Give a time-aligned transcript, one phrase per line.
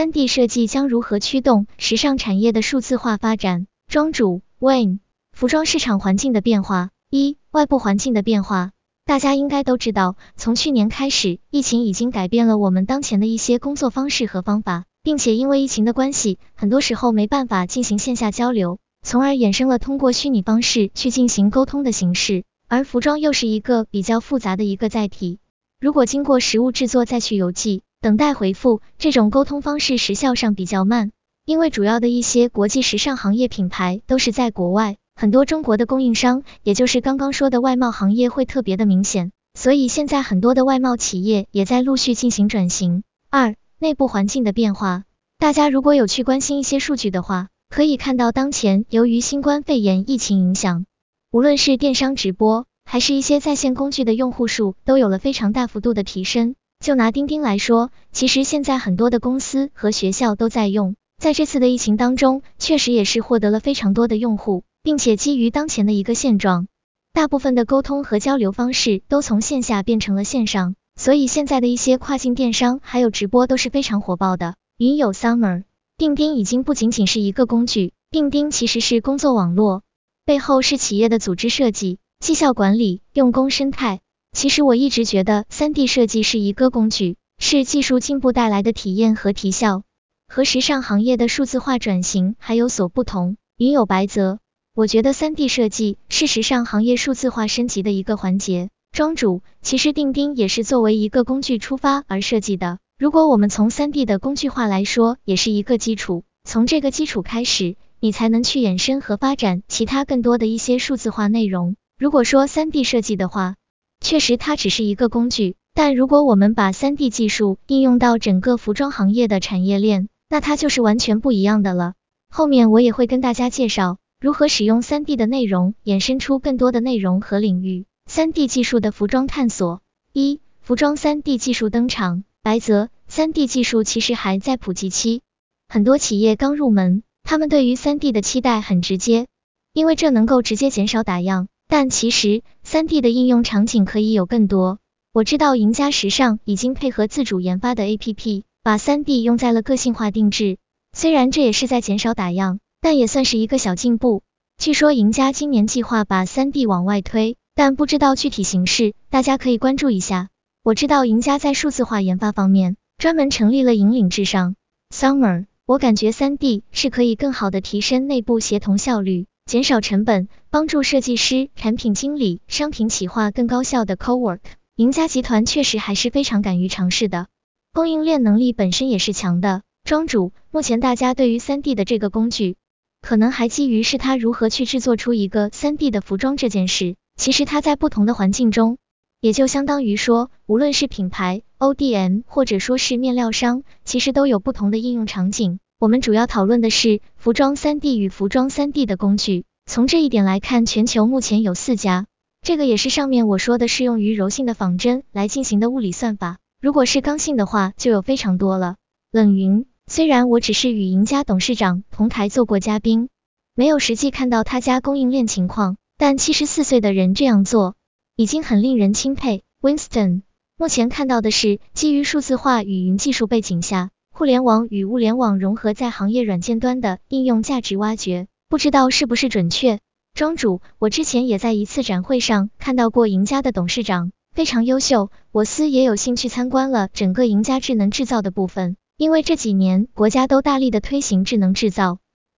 [0.00, 3.66] 三 D 设计将如何驱动时尚产业的数字化发展？
[3.86, 5.00] 庄主 Wayne，
[5.34, 6.88] 服装市场环境的变化。
[7.10, 8.70] 一、外部环境的变化。
[9.04, 22.44] 大家应该都知道，从去年开始，疫情已经改变了我们当前的一些工作方式和方法，并且因为疫情的关系，很多时候没办法进行线下交流，从而衍生了通过虚拟方式去进行沟通的形式。
[22.68, 25.40] 而服装又是一个比较复杂的一个载体，
[25.78, 31.10] 如果经过实物制作再去邮寄，等待回复，这种沟通方式时效上比较慢。
[31.44, 43.02] 因为主要的一些国际时尚行业品牌都是在国外，很多中国的供应商，也就是刚刚说的外贸行业会特别的明显，所以现在很多的外贸企业也在陆续进行转型。
[43.28, 45.04] 二、内部环境的变化，
[45.38, 50.86] 大家如果有去关心一些数据的话，可以看到当前由于新冠肺炎疫情影响。
[51.32, 56.54] 无论是电商直播，还是一些在线工具的用户数，都有了非常大幅度的提升。
[56.80, 66.68] 就拿钉钉来说，其实现在很多的公司和学校都在用，在这次的疫情当中，确实也是获得了非常多的用户，并且基于当前的一个现状，
[67.12, 74.54] 大部分的沟通和交流方式都从线下变成了线上，所以现在的一些跨境电商还有直播都是非常火爆的。
[74.78, 75.64] 云友 Summer，
[75.98, 79.82] 钉钉已经不仅仅是一个工具，钉钉其实是工作网络。
[80.24, 84.00] 背后是企业的组织设计、绩效管理、用工生态。
[84.32, 89.82] 其实我一直觉得三 D 设计是一个工具，是技术进步带来的体验和提效，
[90.28, 93.36] 和时尚行业的数字化转型还有所不同。
[93.56, 94.38] 云有白泽，
[94.74, 98.70] 我觉得三 D 设计是时尚行业数字化升级的一个环节。
[98.92, 102.78] 庄主，其实钉钉也是作为一个工具出发而设计的。
[102.98, 107.76] 如果我们从三 D 的工具化来说，也是一个基础，从这个基础开始。
[108.02, 111.76] 你才能去衍生和发展其他更多的一些数字化内容。
[111.98, 113.56] 如果说三 D 设计的话，
[114.00, 121.94] 确实它只是一个工具，但如果我们把三 D 技术应用到整个服装行业的产业链，那它就是完全不一样的了。
[122.30, 127.84] 后面我也会跟大家介绍如何使用三 D 的内容衍生出更多的内容和领域。
[128.06, 129.82] 三 D 技术的服装探索
[130.12, 132.24] 一，服装三 D 技术登场。
[132.42, 135.20] 白泽，三 D 技术其实还在普及期，
[135.68, 137.02] 很多企业刚入门。
[137.22, 139.26] 他们对于三 D 的期待很直接，
[139.74, 141.48] 因为这能够直接减少打样。
[141.68, 142.42] 但其实
[142.72, 144.78] 三 D 的应用场景可以有更多。
[145.12, 150.56] 我知道赢家时尚已经配合自主研发的 APP，把三 D 用在了个性化定制。
[150.96, 154.22] 虽然这也是在减少打样，但也算是一个小进步。
[154.56, 160.28] 据说赢家今年计划把三 D 往外推，但不知道具体形式，大家可以关注一下。
[160.62, 164.54] 我知道赢家在数字化研发方面专门成立了引领至上
[164.94, 165.46] Summer。
[165.66, 174.38] 我感觉三 D 是可以更好的提升内部协同效率，减少成本，帮助设计师、产品经理、商品企划更高效的 co-work。
[174.76, 177.26] 赢家集团确实还是非常敢于尝试的，
[177.72, 179.62] 供应链能力本身也是强的。
[179.82, 182.58] 庄主，目前大家对于三 D 的这个工具，
[183.02, 186.94] 可能还基于是他如何去制作出一个三 D 的服装这件事。
[187.16, 188.78] 其实它在不同的环境中，
[189.20, 191.42] 也就相当于说，无论是品牌。
[191.58, 195.58] ODM 或者说是面料商，其实都有不同的应用场景。
[195.80, 199.46] 我们主要讨论的是服装 3D 与服装 3D 的工具。
[199.64, 202.06] 从这一点来看，全球目前有四家。
[202.42, 206.36] 这个也是上面我说的适用于柔性的仿真来进行的物理算法。
[206.60, 208.76] 如果是刚性的话，就有非常多了。
[209.10, 213.08] 冷云，虽然我只是与赢家董事长同台做过嘉宾，
[213.54, 217.74] 没有实际看到他家供应链情况，但七十四岁的人这样做，
[218.16, 219.44] 已经很令人钦佩。
[219.62, 220.20] Winston。
[220.58, 223.88] 目前看到的是基于数字化与云技术背景下，
[224.20, 229.78] 互联网与物联网融合在行业软件端的应用价值挖掘，不知道是不是准确。
[230.12, 241.96] 庄主，我之前也在一次展会上看到过赢家的董事长，非常优秀，我司也有兴趣参观了整个赢家智能制造的部分，因为这几年国家都大力的推行智能制造，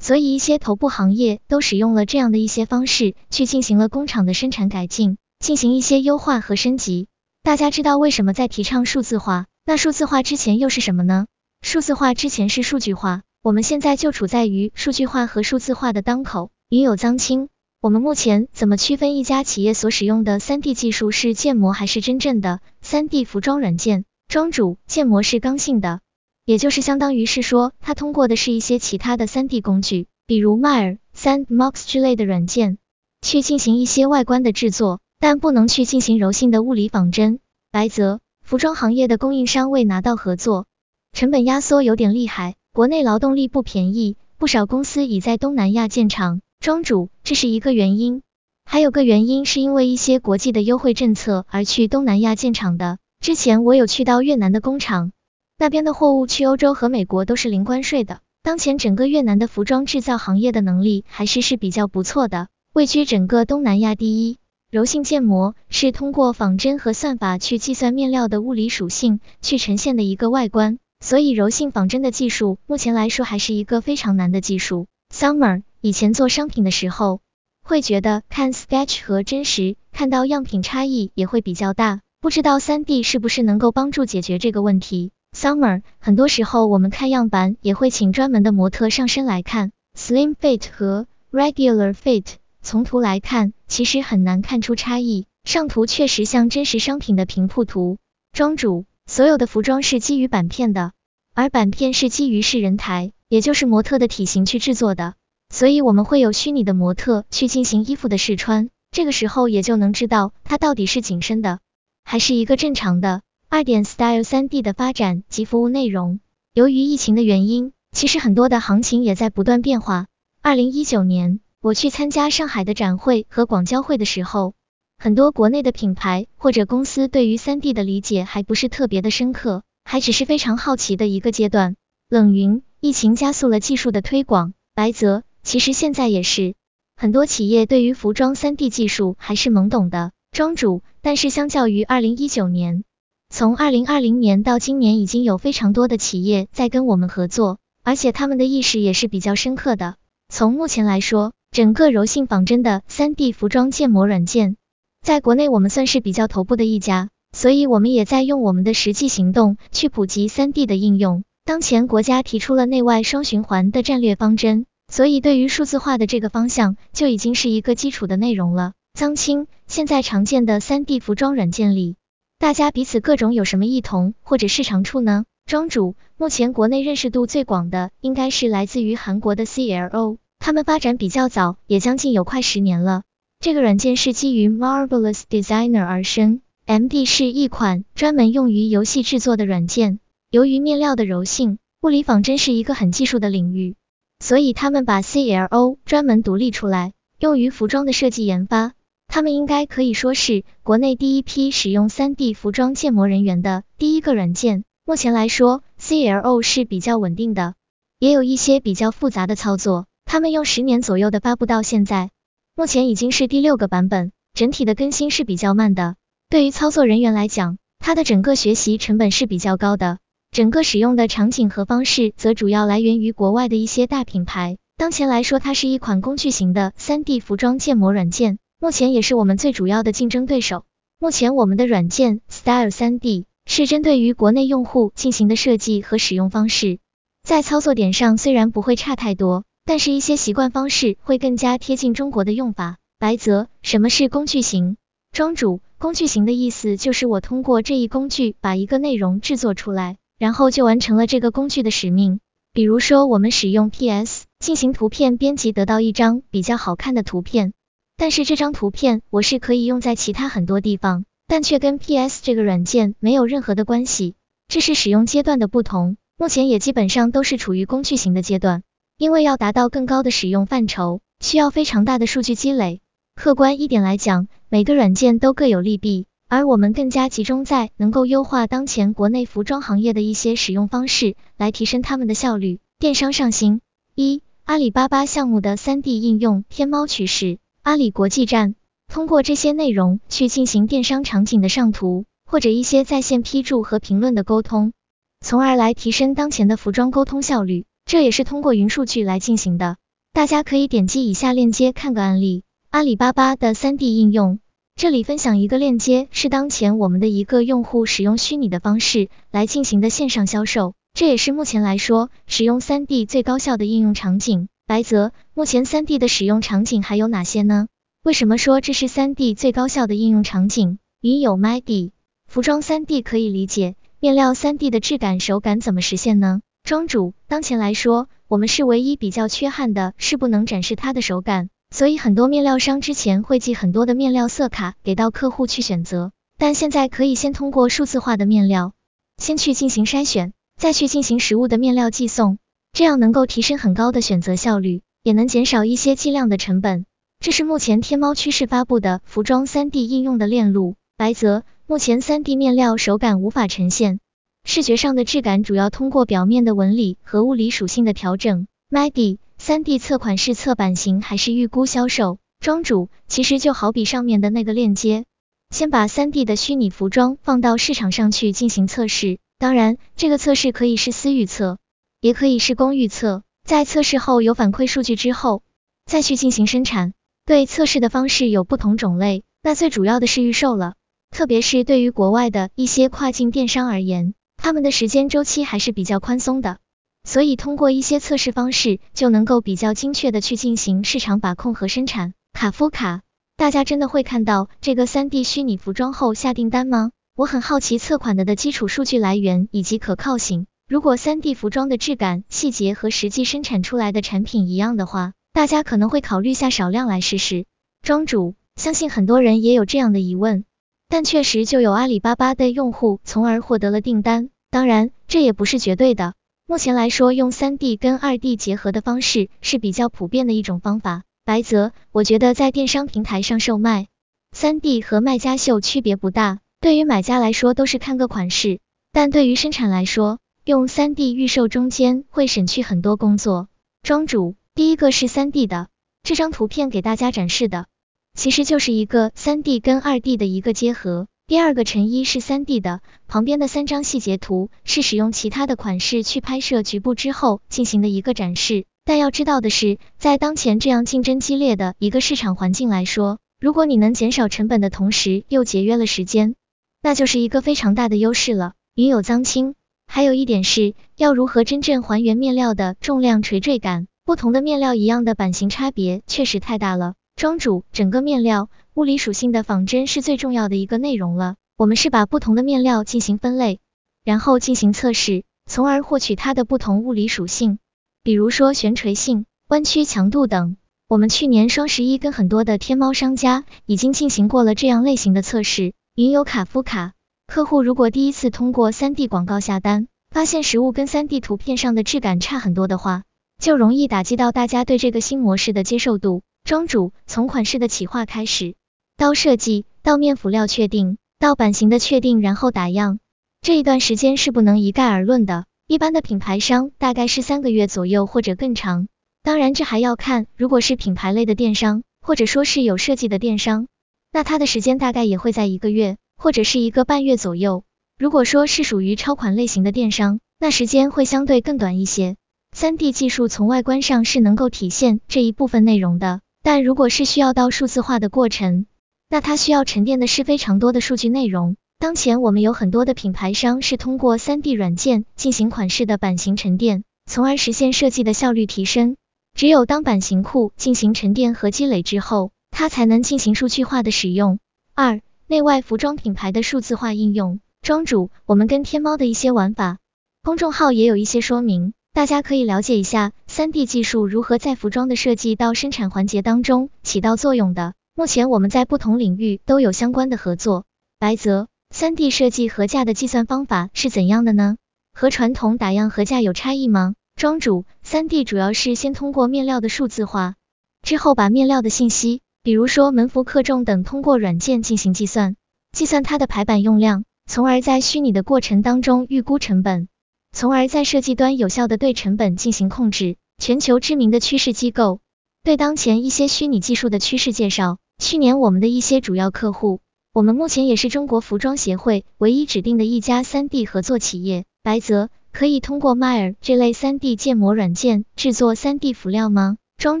[0.00, 7.08] 所以一些头部行业都使用了这样的一些方式去进行了工厂的生产改进，进行一些优化和升级。
[7.42, 9.46] 大家知道为什么在提倡数字化？
[9.66, 11.26] 那数字化之前又是什么呢？
[11.64, 16.50] 数字化之前是数据化，我们现在就处在于数据化和数字化的当口。
[16.68, 17.48] 云有脏青，
[17.80, 24.04] 我们目前怎么区分一家企业所使用的三 D 技术是建模还是真正的三 D 服装软件？
[24.28, 26.00] 庄主，建模是刚性的，
[26.44, 32.76] 也就是相当于是说，它通过的是一些其他的三 D 工具，比如 Maya、Sandbox 之类的软件，
[33.22, 35.00] 去进行一些外观的制作。
[35.18, 37.40] 但不能去进行柔性的物理仿真。
[37.70, 40.66] 白泽，服装行业的供应商未拿到合作，
[41.14, 46.40] 成本压缩有点厉害，国内劳动力不便宜，不少公司已在东南亚建厂。
[46.58, 48.22] 庄主，这是一个原因，
[48.64, 52.98] 还有个原因是因为一些国际的优惠政策而去东南亚建厂的。
[53.20, 55.12] 之前我有去到越南的工厂，
[55.56, 58.18] 那边的货物去欧洲和美国都是零关税的。
[58.42, 64.38] 当前整个越南的服装制造行业的能力还是是比较不错的，位居整个东南亚第一。
[64.68, 70.80] 柔性建模是通过仿真和算法去计算面料的物理属性，去呈现的一个外观。
[71.04, 74.86] 所以柔性仿真的技术，目前来说还是一个非常难的技术。
[75.14, 77.20] Summer 以前做商品的时候，
[77.62, 85.10] 会觉得看 sketch 和真实看到样品差异也会比较大，不知道三 D 是不是能够帮助解决这个问题。
[85.36, 92.24] Summer 很多时候我们看样板也会请专门的模特上身来看 slim fit 和 regular fit。
[92.62, 95.26] 从图来看，其实很难看出差异。
[95.44, 97.98] 上图确实像真实商品的平铺图。
[98.32, 100.92] 庄主，所有的服装是基于板片的，
[101.34, 105.14] 而板片是基于是人台，也就是模特的体型去制作的。
[105.50, 111.58] 所以我们会有虚拟的模特去进行衣服的试穿，这个时候也就能知道它到底是紧身的，
[112.04, 113.22] 还是一个正常的。
[113.48, 116.20] 二点 Style 三 D 的发展及服务内容，
[116.54, 120.06] 由于疫情的原因，其实很多的行情也在不断变化。
[120.40, 121.40] 二零一九年。
[121.60, 124.52] 我去参加上海的展会和广交会的时候，
[124.98, 131.76] 很多国内的品牌或者公司对于三 D 的理解还不是特别的深刻，还只是非常好奇的一个阶段。
[132.08, 134.54] 冷云，疫情加速了技术的推广。
[134.74, 136.54] 白泽，其实现在也是，
[136.96, 140.10] 很多企业对于服装三 D 技术还是懵懂的。
[140.32, 142.82] 庄主，但是相较于二零一九年，
[143.28, 149.94] 从二零二零年到今年，已经有非常多的企业在跟我们合作，而且他们的意识也是比较深刻的。
[150.28, 154.56] 从目前来说，整个柔性仿真的三 D 服装建模软件，
[155.02, 161.24] 在国内我们算是比较头部的一家，所以我们也在用我们的实际行动去普及三 D 的应用。
[161.44, 168.72] 当前国家提出了内外双循环的战略方针，所以对于数字化的这个方向就已经是一个基础的内容了。
[168.94, 171.96] 张青，现在常见的三 D 服装软件里，
[172.38, 175.24] 大家彼此各种有什么异同或者市场处呢？
[175.44, 180.16] 庄主，目前国内认识度最广的应该是来自于韩国的 CLO。
[180.38, 183.02] 他们发展比较早，也将近有快十年了。
[183.40, 189.98] 这个软件是基于 Marvelous Designer 而生，MD 是一款专门用于游戏制作的软件。
[190.30, 193.76] 由于面料的柔性，物理仿真是一个很技术的领域，
[194.18, 198.72] 所以他们把 CLO 专门独立出来，用于服装的设计研发。
[199.06, 204.64] 他们应该可以说是国内第一批使用 3D 服装建模人员的第一个软件。
[204.86, 207.54] 目前来说，CLO 是比较稳定的，
[207.98, 209.86] 也有一些比较复杂的操作。
[210.04, 212.10] 他们用十年左右的发布到现在，
[212.56, 215.96] 目前已经是第六个版本，整体的更新是比较慢的。
[216.28, 219.98] 对于操作人员来讲，它的整个学习成本是比较高的，
[220.30, 224.56] 整个使用的场景和方式则主要来源于国外的一些大品牌。
[224.76, 230.64] 当前来说，它是一款工具型的 3D 服装建模软件，目前也是我们最主要的竞争对手。
[230.98, 236.78] 目前我们的软件 Style 3D 是针对于国内用户进行的设计和使用方式，
[237.22, 239.44] 在操作点上虽然不会差太多。
[239.66, 242.76] 但是，一些习惯方式会更加贴近中国的用法。
[242.98, 244.76] 白泽，什么是工具型？
[245.14, 252.18] 庄主，工具型的意思就是我通过这一工具把一个内容制作出来，然后就完成了这个工具的使命。
[252.52, 257.52] 比如说，我们使用 PS 进行图片编辑，得到一张比较好看的图片，
[257.96, 264.16] 但是这张图片我是可以用在其他很多地方，但却跟 PS 这个软件没有任何的关系。
[264.48, 268.64] 这是使用阶段的不同，目前也基本上都是处于工具型的阶段。
[268.98, 272.80] 因为要达到更高的使用范畴，需要非常大的数据积累。
[273.14, 282.58] 客观一点来讲，每个软件都各有利弊，而我们更加集中在能够优化当前国内服装行业的一些使用方式，来提升他们的效率。
[282.78, 283.60] 电商上新
[283.94, 288.56] 一，阿里巴巴项目的三 D 应用，天猫趋势，阿里国际站，
[288.88, 294.72] 通过这些内容去进行电商场景的上图，或者一些在线批注和评论的沟通，
[295.20, 297.64] 从而来提升当前的服装沟通效率。
[297.86, 299.76] 这也是通过云数据来进行的，
[300.12, 302.43] 大家可以点击以下链接看个案例，
[302.74, 304.40] 阿里巴巴的三 D 应用。
[304.74, 314.48] 这里分享一个链接，是当前我们的一个用户使用虚拟的方式来进行的线上销售，这也是目前来说使用三 D 最高效的应用场景。
[314.66, 317.68] 白泽，目前三 D 的使用场景还有哪些呢？
[318.02, 320.80] 为什么说这是三 D 最高效的应用场景？
[321.00, 321.92] 云友 MyD，
[322.26, 326.40] 服装三 D 可以理解，面料三 D 的质感手感怎么实现呢？
[326.64, 338.74] 庄主，当前来说，我们是唯一比较缺憾的，是不能展示它的手感，所以很多面料商之前会寄很多的面料色卡给到客户去选择，但现在可以先通过数字化的面料，
[339.16, 342.38] 先去进行筛选，再去进行实物的面料寄送，
[342.72, 346.86] 这样能够提升很高的选择效率，也能减少一些计量的成本。
[347.18, 350.76] 这是目前天猫趋势发布的服装三 D 应用的链路。
[350.96, 353.98] 白泽，目前三 D 面料手感无法呈现。
[354.44, 359.18] 视觉上的质感主要通过表面的纹理和物理属性的调整 maggi。
[359.44, 362.16] MADI 3D 测款式测版型还是预估销售？
[362.40, 365.04] 庄主其实就好比上面的那个链接，
[365.50, 369.18] 先把 3D 的虚拟服装放到市场上去进行测试。
[369.38, 371.58] 当然，这个测试可以是私预测，
[372.00, 373.22] 也可以是公预测。
[373.46, 375.42] 在测试后有反馈数据之后，
[375.84, 376.94] 再去进行生产。
[377.26, 380.72] 对测试的方式有不同种类，那最主要的是预售了。
[381.10, 386.60] 特别是对于国外的一些跨境电商而言，他们的时间周期还是比较宽松的，
[387.04, 392.14] 所以通过一些测试方式就能够比较精确的去进行市场把控和生产。
[392.32, 393.02] 卡夫卡，
[393.36, 396.90] 大家真的会看到这个三 D 虚拟服装后下订单吗？
[397.16, 400.46] 我很好奇测款的的基础数据来源以及可靠性。
[400.66, 407.44] 如果三 D 服装的质感、细节和实际生产出来的产品一样的话，大家可能会考虑下少量来试试。
[407.82, 410.44] 庄主，相信很多人也有这样的疑问，
[410.88, 414.30] 但确实就有阿里巴巴的用户从而获得了订单。
[414.50, 416.14] 当然，这也不是绝对的。
[416.46, 421.02] 目前来说，用三 D 跟二 D 结合的方式是比较普遍的一种方法。
[421.24, 423.88] 白泽，我觉得在电商平台上售卖，
[424.30, 428.60] 三 D 和卖家秀区别不大，对于买家来说都是看个款式，
[428.92, 433.48] 但对于生产来说，用三 D 预售中间会省去很多工作。
[433.82, 435.68] 庄主，第一个是三 D 的，
[436.02, 437.68] 这张图片给大家展示的，
[438.12, 441.08] 其实就是一个三 D 跟二 D 的一个结合。
[441.26, 448.66] 第二个成衣是三 D 的，旁边的三张细节图是使用其他的款式去拍摄局部之后进行的一个展示。
[448.84, 456.34] 但要知道的是，在当前这样竞争激烈的一个市场环境来说，如果你能减少成本的同时又节约了时间，
[456.82, 458.52] 那就是一个非常大的优势了。
[458.74, 459.54] 云有脏青，
[459.86, 466.92] 还有一点是要如何真正还原面料的重量垂坠感，不同的面料一样的版型差别确实太大了。
[467.16, 471.36] 庄主，整个面料物理属性的仿真是最重要的一个内容了。
[471.56, 473.60] 我们是把不同的面料进行分类，
[474.04, 477.60] 然后进行测试，从而获取它的不同物理属性。
[478.02, 480.56] 比如说悬垂性、弯曲强度等，
[480.88, 485.72] 我们去年双十一跟很多的天猫商家已经进行过了这样类型的测试。
[485.94, 486.94] 云游卡夫卡，
[487.28, 493.04] 客户如果第一次通过三 D 广告下单，发现实物跟三 D 图片上的质感差很多的话，
[493.40, 496.22] 就容易打击到大家对这个新模式的接受度。
[496.44, 498.54] 庄主，从款式的企划开始，
[498.98, 502.98] 到设计，到面辅料确定，到版型的确定，然后打样，
[503.40, 505.46] 这一段时间是不能一概而论的。
[505.66, 508.88] 一般的品牌商大概是三个月左右或者更长，
[509.22, 513.66] 当然这还要看，如果是品牌类的电商，或者说是有设计的电商，
[514.12, 517.64] 那它的时间大概也会在一个月或者是一个半月左右。
[517.98, 522.16] 如果说是属于超款类型的电商，那时间会相对更短一些。
[522.52, 528.66] 三 D 技术从外观上是能够体现这一部分内容的，但如果是需要到数字化的过程，
[529.08, 531.56] 那它需要沉淀的是非常多的数据内容。
[531.78, 538.96] 当前我们有很多的品牌商是通过 3D 软件进行款式的版型沉淀，从而实现设计的效率提升。
[539.34, 544.38] 只有当版型库进行沉淀和积累之后，它才能进行数据化的使用。
[544.74, 547.40] 二、内外服装品牌的数字化应用。
[547.62, 549.78] 庄主，我们跟天猫的一些玩法，
[550.22, 557.74] 公众号也有一些说明，大家可以了解一下 3D 技术如何在服装的设计到生产环节当中起到作用的。
[557.94, 560.64] 目前我们在不同领域都有相关的合作。
[560.98, 561.46] 白泽。
[561.70, 564.56] 三 D 设计合价的计算方法是怎样的呢？
[564.92, 566.94] 和传统打样合价有差异吗？
[567.14, 570.34] 庄主，三 D 主要是先通过面料的数字化，
[570.82, 575.36] 之后把面料的信息，比如说门幅、克重等，通过软件进行计算，
[575.70, 579.88] 计算它的排版用量，从而在虚拟的过程当中预估成本，
[580.34, 583.14] 从而在设计端有效的对成本进行控制。
[583.38, 584.98] 全球知名的趋势机构
[585.44, 587.78] 对当前一些虚拟技术的趋势介绍。
[587.98, 589.78] 去年我们的一些主要客户。
[590.12, 594.44] 我们目前也是中国服装协会唯一指定的一家 3D 合作企业。
[594.64, 599.56] 白泽可以通过 Mire 这类 3D 建模软件制作 3D 辅料吗？
[599.76, 600.00] 庄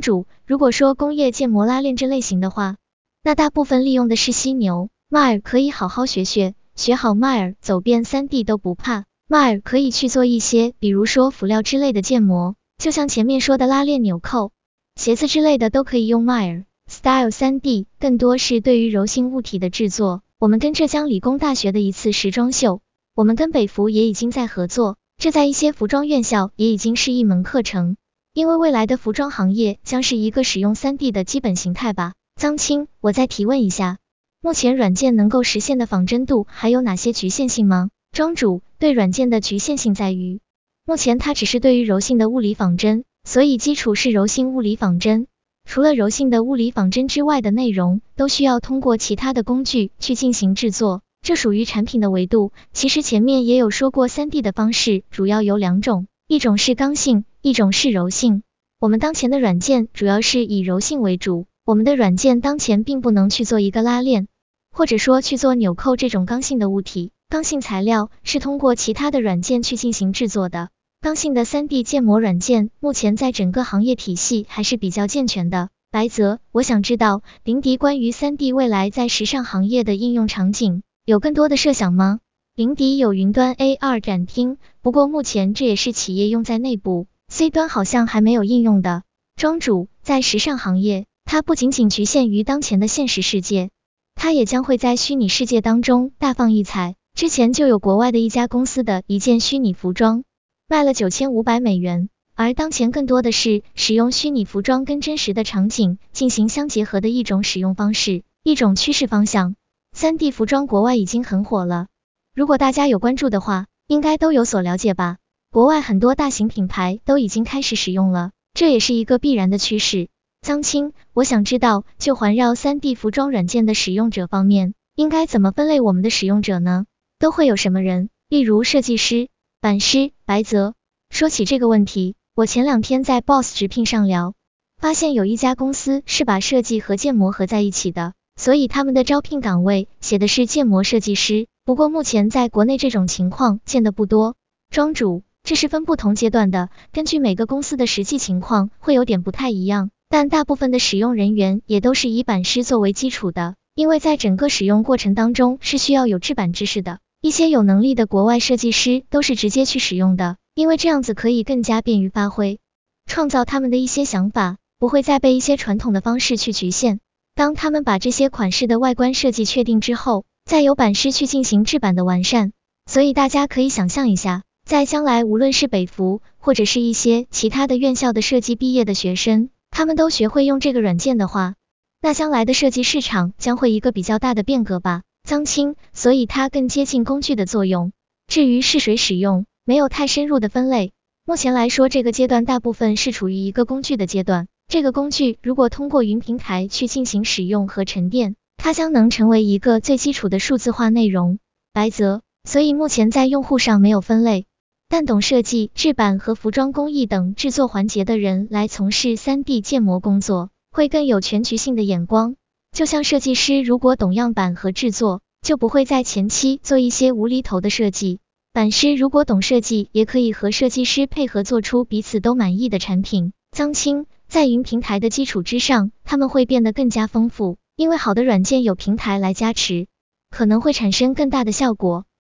[0.00, 2.76] 主，如果说工业建模拉链这类型的话，
[3.22, 4.88] 那大部分利用的是犀牛。
[5.10, 9.04] Mire 可以好好学学，学好 Mire，走遍 3D 都不怕。
[9.28, 14.52] Mire 可以去做一些，比如说辅料之类的建模，就像前面说的拉链、纽扣、
[14.96, 16.64] 鞋子之类的都可以用 Mire。
[16.86, 20.20] Style 3D 更多是对于柔性物体的制作。
[20.38, 22.82] 我们跟浙江理工大学的一次时装秀，
[23.14, 27.96] 我们跟北服也已经在合作，这在一些服装院校也已经是一门课程。
[28.34, 32.12] 因为未来的服装行业将是一个使用 3D 的基本形态吧。
[32.36, 33.96] 张青，我再提问一下，
[34.42, 37.88] 目前软件能够实现的仿真度还有哪些局限性吗？
[38.12, 40.40] 庄主，对软件的局限性在于，
[40.84, 45.26] 目前它只是对于柔性的物理仿真，所以基础是柔性物理仿真。
[45.66, 51.00] 除了柔性的物理仿真之外的内容，都需要通过其他的工具去进行制作。
[51.22, 52.52] 这属于产品的维度。
[52.74, 58.42] 其实前面也有说过，3D 的方式主要有两种，一种是刚性，一种是柔性。
[58.78, 64.28] 我们当前的软件主要是以柔性为主，我们的软件当前并不能去做一个拉链，
[64.70, 67.10] 或者说去做纽扣这种刚性的物体。
[67.34, 70.68] 刚性材料是通过其他的软件去进行制作的。
[71.00, 75.70] 刚性的 3D 建模软件目前在整个行业体系还是比较健全的。
[75.90, 82.20] 白泽，我想知道林迪关于 3D 未来在时尚行业的应用场景有更多的设想吗？
[82.54, 89.02] 林迪有云端 AR 展厅，不过目前这也是企业用在内部，C 端好像还没有应用的。
[89.34, 93.70] 庄主，在时尚行业，它不仅仅局限于当前的现实世界，
[94.14, 96.94] 它也将会在虚拟世界当中大放异彩。
[97.14, 100.24] 之前就有国外的一家公司的一件虚拟服装。
[100.68, 109.54] 卖了九千五百美元，而当前更多的是使用虚拟服装跟真实的场景进行相结合的一种使用方式，一种趋势方向。
[109.92, 111.86] 三 D 服装国外已经很火了，
[112.34, 115.18] 如果大家有关注的话，应该都有所了解吧？
[115.52, 120.08] 国外很多大型品牌都已经开始使用了，这也是一个必然的趋势。
[120.42, 126.86] 张青，我想知道，就环绕三 D 服装软件的使用者方面，应该怎么分类我们的使用者呢？
[127.24, 128.10] 都会有什么人？
[128.28, 129.30] 例如设计师。
[129.58, 130.74] 版师白泽，
[131.08, 134.34] 说起这个问题，我前两天在 Boss 直聘上聊，
[134.76, 141.46] 发现有一家公司是把设计和建模合在一起的，所以他们的招聘岗位写的是建模设计师。
[141.64, 144.34] 不过目前在国内这种情况见的不多。
[144.70, 156.98] 庄主，这是分不同阶段的，根据每个公司的实际情况会有点不太一样，但大部分的使用人员也都是以版师作为基础的，因为在整个使用过程当中是需要有制版知识的。
[157.24, 162.58] 一些有能力的国外设计师都是直接去使用的，因为这样子可以更加便于发挥，
[163.06, 167.00] 创造他们的一些想法，不会再被一些传统的方式去局限。
[167.34, 172.52] 当他们把这些款式的外观设计确定之后，再由版师去进行制版的完善。
[172.84, 181.54] 所以大家可以想象一下，在将来无论是北服或者是一些其他的院校的设计毕业的学生，他们都学会用这个软件的话，
[182.02, 185.00] 那将来的设计市场将会一个比较大的变革吧。
[185.24, 187.92] 脏清，所以它更接近工具的作用。
[188.26, 190.92] 至于是谁使用，没有太深入的分类。
[191.24, 194.48] 目前来说，这个阶段大部分是处于一个工具的阶段。
[194.68, 201.38] 这个工具如果通过云平台去进行使用和沉淀，它将能成为一个最基础的数字化内容。
[201.72, 204.44] 白泽，所以目前在用户上没有分类，
[204.90, 212.36] 但懂设计、制版和服装工艺等制作环节的人来从事 3D 建模工作，会更有全局性的眼光。
[212.74, 218.18] 就像设计师如果懂样板和制作，就不会在前期做一些无厘头的设计。
[218.52, 223.32] 版师如果懂设计，也可以和设计师配合做出彼此都满意的产品。
[223.52, 229.86] 脏清，在云平台的基础之上，他们会变得更加丰富，因为好的软件有平台来加持，
[230.28, 232.06] 可能会产生更大的效果。